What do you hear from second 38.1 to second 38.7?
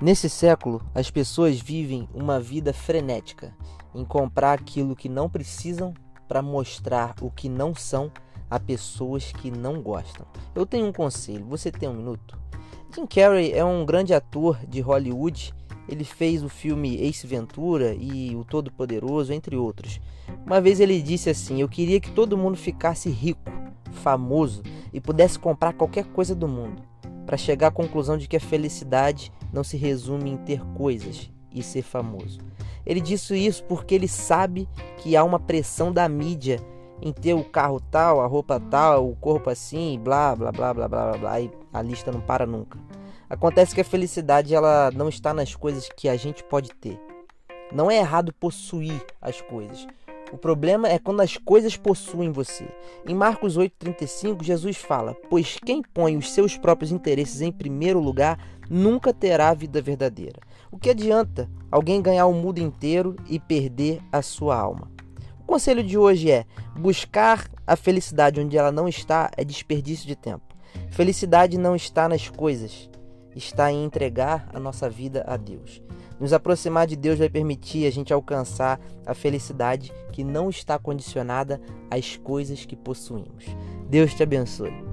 a roupa